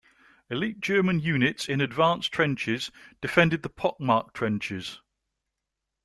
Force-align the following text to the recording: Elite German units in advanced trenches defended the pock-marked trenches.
Elite 0.49 0.79
German 0.79 1.19
units 1.19 1.69
in 1.69 1.79
advanced 1.79 2.31
trenches 2.31 2.89
defended 3.21 3.61
the 3.61 3.69
pock-marked 3.69 4.33
trenches. 4.33 4.99